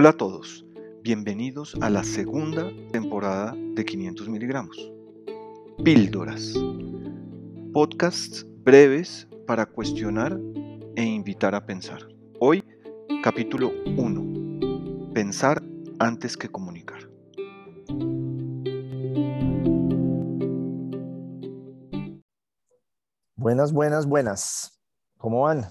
[0.00, 0.64] Hola a todos,
[1.02, 4.90] bienvenidos a la segunda temporada de 500 miligramos.
[5.84, 6.54] Píldoras,
[7.74, 10.40] podcasts breves para cuestionar
[10.96, 12.00] e invitar a pensar.
[12.38, 12.64] Hoy,
[13.22, 15.62] capítulo 1, pensar
[15.98, 17.06] antes que comunicar.
[23.36, 24.80] Buenas, buenas, buenas.
[25.18, 25.66] ¿Cómo van?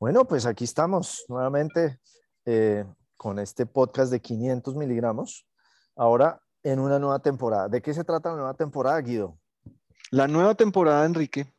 [0.00, 2.00] Bueno, pues aquí estamos nuevamente
[2.46, 2.84] eh,
[3.20, 5.46] con este podcast de 500 miligramos.
[5.94, 7.68] Ahora en una nueva temporada.
[7.68, 9.38] ¿De qué se trata la nueva temporada, Guido?
[10.10, 11.52] La nueva temporada, Enrique,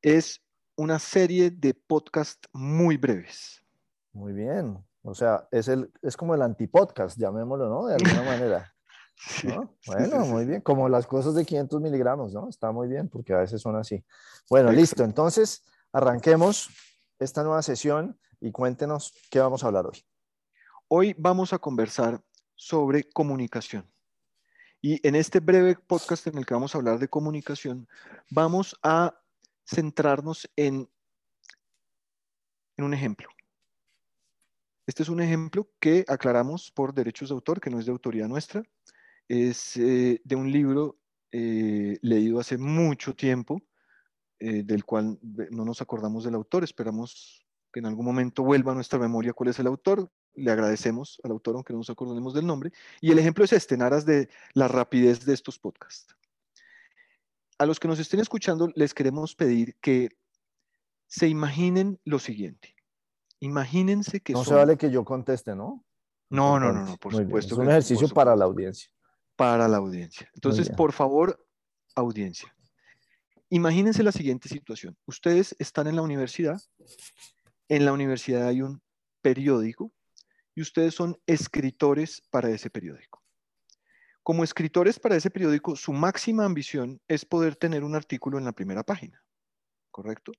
[0.00, 0.40] es
[0.76, 3.60] una serie de podcasts muy breves.
[4.12, 4.78] Muy bien.
[5.02, 7.86] O sea, es, el, es como el antipodcast, llamémoslo, ¿no?
[7.86, 8.72] De alguna manera.
[9.88, 10.60] bueno, muy bien.
[10.60, 12.48] Como las cosas de 500 miligramos, ¿no?
[12.48, 14.04] Está muy bien, porque a veces son así.
[14.48, 15.02] Bueno, listo.
[15.02, 16.68] Entonces, arranquemos
[17.18, 20.04] esta nueva sesión y cuéntenos qué vamos a hablar hoy.
[20.88, 22.22] Hoy vamos a conversar
[22.54, 23.90] sobre comunicación.
[24.82, 27.88] Y en este breve podcast en el que vamos a hablar de comunicación,
[28.30, 29.18] vamos a
[29.66, 30.86] centrarnos en,
[32.76, 33.28] en un ejemplo.
[34.86, 38.28] Este es un ejemplo que aclaramos por derechos de autor, que no es de autoría
[38.28, 38.62] nuestra.
[39.26, 40.98] Es eh, de un libro
[41.32, 43.62] eh, leído hace mucho tiempo,
[44.38, 46.62] eh, del cual no nos acordamos del autor.
[46.62, 51.20] Esperamos que en algún momento vuelva a nuestra memoria cuál es el autor le agradecemos
[51.22, 52.72] al autor, aunque no nos acordemos del nombre.
[53.00, 56.14] Y el ejemplo es este, en aras de la rapidez de estos podcasts.
[57.58, 60.10] A los que nos estén escuchando, les queremos pedir que
[61.06, 62.74] se imaginen lo siguiente.
[63.40, 64.32] Imagínense que...
[64.32, 65.84] No se vale que yo conteste, ¿no?
[66.30, 67.54] No, no, no, no, por supuesto.
[67.54, 68.90] Es un ejercicio para la audiencia.
[69.36, 70.28] Para la audiencia.
[70.34, 71.46] Entonces, por favor,
[71.94, 72.54] audiencia.
[73.50, 74.96] Imagínense la siguiente situación.
[75.06, 76.60] Ustedes están en la universidad.
[77.68, 78.82] En la universidad hay un
[79.22, 79.92] periódico
[80.54, 83.22] y ustedes son escritores para ese periódico.
[84.22, 88.52] Como escritores para ese periódico, su máxima ambición es poder tener un artículo en la
[88.52, 89.22] primera página,
[89.90, 90.32] ¿correcto?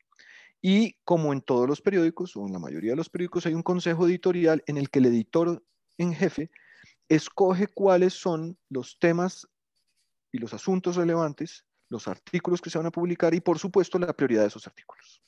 [0.61, 3.61] Y como en todos los periódicos, o en la mayoría de los periódicos, hay un
[3.61, 5.63] consejo editorial en el que el editor
[5.97, 6.49] en jefe
[7.07, 9.47] escoge cuáles son los temas
[10.31, 14.11] y los asuntos relevantes, los artículos que se van a publicar y, por supuesto, la
[14.13, 15.21] prioridad de esos artículos.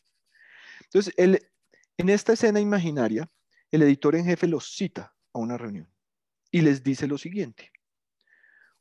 [0.85, 3.29] Entonces, en esta escena imaginaria,
[3.71, 5.91] el editor en jefe los cita a una reunión
[6.51, 7.71] y les dice lo siguiente.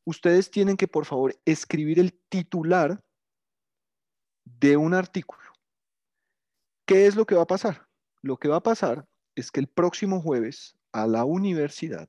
[0.05, 3.03] Ustedes tienen que, por favor, escribir el titular
[4.45, 5.43] de un artículo.
[6.87, 7.89] ¿Qué es lo que va a pasar?
[8.23, 12.09] Lo que va a pasar es que el próximo jueves a la universidad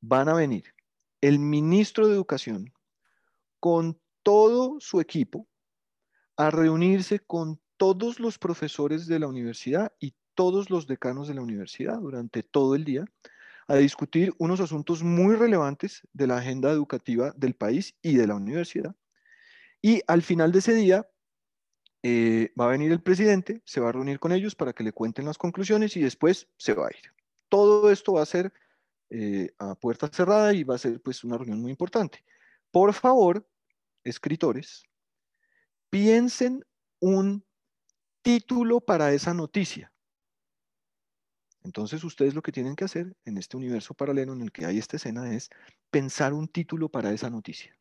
[0.00, 0.74] van a venir
[1.20, 2.72] el ministro de Educación
[3.58, 5.48] con todo su equipo
[6.36, 11.42] a reunirse con todos los profesores de la universidad y todos los decanos de la
[11.42, 13.04] universidad durante todo el día
[13.66, 18.36] a discutir unos asuntos muy relevantes de la agenda educativa del país y de la
[18.36, 18.94] universidad.
[19.82, 21.08] Y al final de ese día
[22.02, 24.92] eh, va a venir el presidente, se va a reunir con ellos para que le
[24.92, 27.12] cuenten las conclusiones y después se va a ir.
[27.48, 28.52] Todo esto va a ser
[29.10, 32.24] eh, a puerta cerrada y va a ser pues una reunión muy importante.
[32.70, 33.48] Por favor,
[34.04, 34.84] escritores,
[35.90, 36.64] piensen
[37.00, 37.44] un
[38.22, 39.92] título para esa noticia.
[41.66, 44.78] Entonces ustedes lo que tienen que hacer en este universo paralelo en el que hay
[44.78, 45.50] esta escena es
[45.90, 47.76] pensar un título para esa noticia.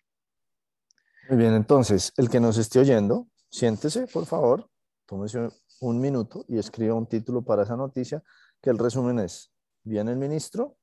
[1.29, 4.67] Muy bien, entonces el que nos esté oyendo, siéntese, por favor,
[5.05, 5.49] tómese
[5.81, 8.23] un minuto y escriba un título para esa noticia,
[8.59, 9.51] que el resumen es,
[9.83, 10.77] viene el ministro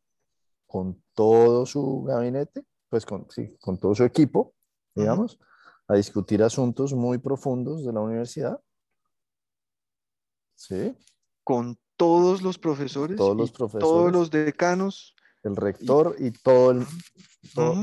[0.66, 4.54] con todo su gabinete, pues con, sí, con todo su equipo,
[4.94, 5.40] digamos,
[5.88, 8.60] a discutir asuntos muy profundos de la universidad.
[10.54, 10.96] ¿Sí?
[11.42, 15.14] Con todos los profesores, todos los, profesores, todos los decanos.
[15.42, 16.86] El rector y, todo el,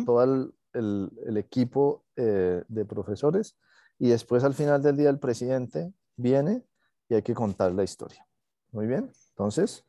[0.05, 3.57] todo, el, el, equipo eh, de profesores.
[3.97, 6.63] Y después al final del día el presidente viene
[7.09, 8.25] y hay que contar la historia.
[8.71, 9.83] Muy bien, entonces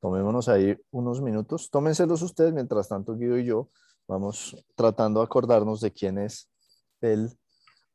[0.00, 1.70] tomémonos ahí unos minutos.
[1.70, 3.68] Tómenselos ustedes, mientras tanto Guido y yo
[4.06, 6.48] vamos tratando de acordarnos de quién es
[7.00, 7.30] el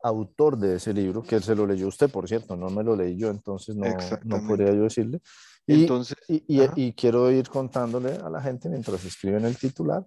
[0.03, 2.95] autor de ese libro, que él se lo leyó usted, por cierto, no me lo
[2.95, 3.85] leí yo, entonces no,
[4.23, 5.21] no podría yo decirle.
[5.67, 10.05] Y, Entonces, y, quiero ir contándole a la gente mientras escriben el titular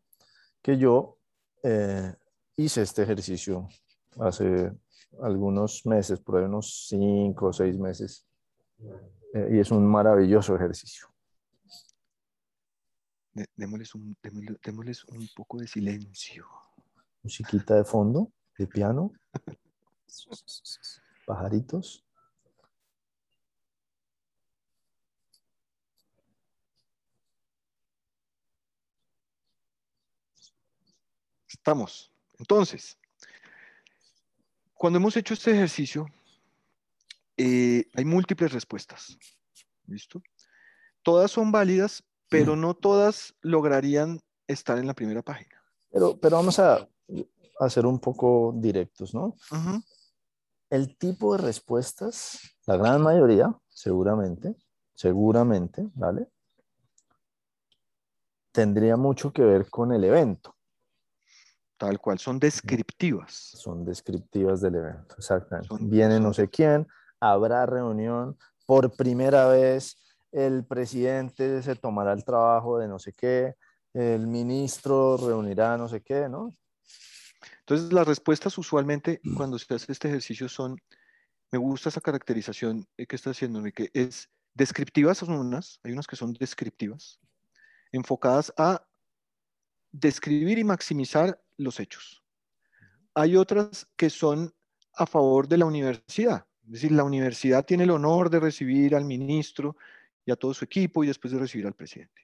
[0.60, 1.18] que yo
[1.62, 2.12] eh,
[2.56, 3.68] hice este ejercicio
[4.18, 4.72] hace
[5.22, 8.26] algunos meses, por ahí unos cinco o seis meses,
[9.34, 11.06] eh, y es un maravilloso ejercicio.
[13.56, 14.16] Démosles un,
[14.62, 16.46] démosles un poco de silencio.
[17.22, 19.12] Musiquita de fondo, de piano,
[21.26, 22.04] Pajaritos.
[31.48, 32.12] Estamos.
[32.38, 32.98] Entonces,
[34.74, 36.06] cuando hemos hecho este ejercicio,
[37.36, 39.16] eh, hay múltiples respuestas.
[39.86, 40.22] ¿Listo?
[41.02, 42.60] Todas son válidas, pero mm.
[42.60, 45.62] no todas lograrían estar en la primera página.
[45.90, 46.88] Pero, pero vamos a,
[47.60, 49.36] hacer un poco directos, ¿no?
[50.70, 54.56] El tipo de respuestas, la gran mayoría, seguramente,
[54.94, 56.28] seguramente, ¿vale?
[58.52, 60.54] Tendría mucho que ver con el evento.
[61.76, 63.32] Tal cual, son descriptivas.
[63.32, 65.76] Son descriptivas del evento, exactamente.
[65.80, 66.86] Viene no sé quién,
[67.20, 69.96] habrá reunión, por primera vez
[70.32, 73.54] el presidente se tomará el trabajo de no sé qué,
[73.92, 76.54] el ministro reunirá no sé qué, ¿no?
[77.66, 80.78] Entonces, las respuestas usualmente cuando se hace este ejercicio son,
[81.50, 86.16] me gusta esa caracterización que está haciendo, que es descriptivas son unas, hay unas que
[86.16, 87.18] son descriptivas,
[87.90, 88.86] enfocadas a
[89.92, 92.22] describir y maximizar los hechos.
[93.14, 94.54] Hay otras que son
[94.92, 99.06] a favor de la universidad, es decir, la universidad tiene el honor de recibir al
[99.06, 99.76] ministro
[100.26, 102.22] y a todo su equipo y después de recibir al presidente.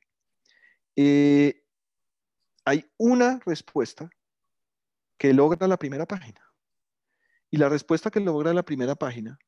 [0.96, 1.64] Eh,
[2.66, 4.10] hay una respuesta
[5.20, 6.40] que logra la primera página.
[7.50, 9.38] Y la respuesta que logra la primera página,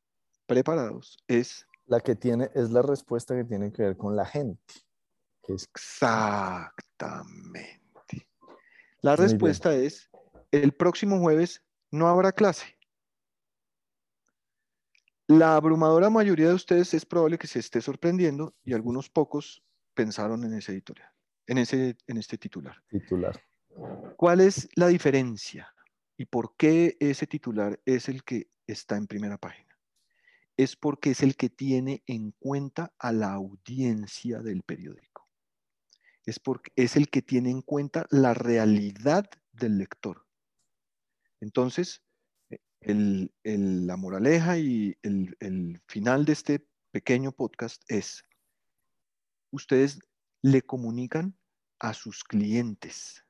[0.44, 1.66] preparados, es...
[1.86, 4.74] La que tiene, es la respuesta que tiene que ver con la gente.
[5.48, 8.28] Exactamente.
[9.00, 10.10] La respuesta es,
[10.50, 12.76] el próximo jueves no habrá clase.
[15.26, 19.64] La abrumadora mayoría de ustedes es probable que se esté sorprendiendo y algunos pocos
[19.94, 21.08] pensaron en ese editorial,
[21.46, 22.76] en, ese, en este titular.
[22.90, 23.42] Titular.
[24.16, 25.72] ¿Cuál es la diferencia
[26.16, 29.76] y por qué ese titular es el que está en primera página?
[30.56, 35.28] Es porque es el que tiene en cuenta a la audiencia del periódico.
[36.24, 40.26] Es, porque, es el que tiene en cuenta la realidad del lector.
[41.40, 42.02] Entonces,
[42.80, 48.24] la moraleja y el, el final de este pequeño podcast es,
[49.50, 49.98] ustedes
[50.42, 51.36] le comunican
[51.80, 53.24] a sus clientes,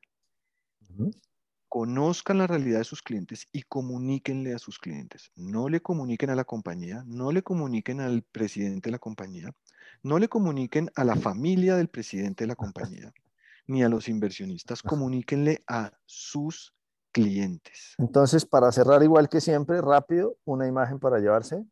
[1.68, 5.30] Conozcan la realidad de sus clientes y comuníquenle a sus clientes.
[5.36, 9.54] No le comuniquen a la compañía, no le comuniquen al presidente de la compañía,
[10.02, 13.12] no le comuniquen a la familia del presidente de la compañía,
[13.66, 14.82] ni a los inversionistas.
[14.82, 16.74] Comuníquenle a sus
[17.10, 17.94] clientes.
[17.98, 21.64] Entonces, para cerrar igual que siempre, rápido, una imagen para llevarse.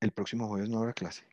[0.00, 1.24] El próximo jueves no habrá clase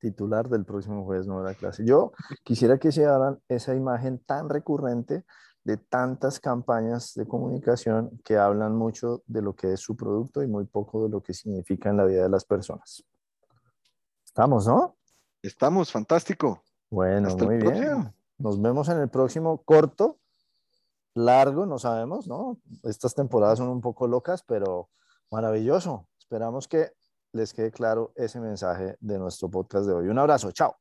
[0.00, 1.84] titular del próximo jueves no habrá clase.
[1.84, 5.24] Yo quisiera que se hagan esa imagen tan recurrente
[5.64, 10.46] de tantas campañas de comunicación que hablan mucho de lo que es su producto y
[10.46, 13.04] muy poco de lo que significa en la vida de las personas.
[14.24, 14.96] Estamos, ¿no?
[15.42, 16.62] Estamos, fantástico.
[16.90, 18.12] Bueno, muy bien.
[18.38, 20.18] Nos vemos en el próximo corto,
[21.14, 22.58] largo, no sabemos, ¿no?
[22.84, 24.88] Estas temporadas son un poco locas, pero
[25.30, 26.08] maravilloso.
[26.18, 26.92] Esperamos que
[27.32, 30.08] les quede claro ese mensaje de nuestro podcast de hoy.
[30.08, 30.76] Un abrazo, chao.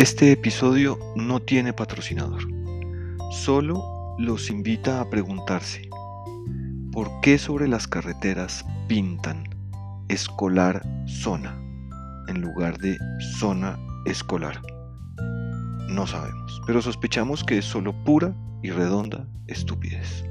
[0.00, 2.42] Este episodio no tiene patrocinador.
[3.30, 5.88] Solo los invita a preguntarse,
[6.90, 9.44] ¿por qué sobre las carreteras pintan
[10.08, 11.56] escolar zona
[12.26, 12.98] en lugar de
[13.38, 14.60] zona escolar?
[15.88, 18.34] No sabemos, pero sospechamos que es solo pura
[18.64, 20.24] y redonda estupidez.